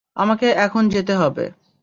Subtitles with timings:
[0.17, 1.45] আমাকে এখন যেতে হবে।